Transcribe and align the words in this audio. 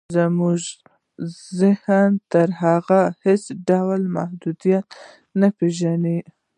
زموږ 0.15 0.61
ذهن 1.59 2.09
تر 2.31 2.47
هغو 2.63 3.01
هېڅ 3.25 3.43
ډول 3.69 4.01
محدودیت 4.17 4.85
نه 5.39 5.47
پېژني 5.57 6.19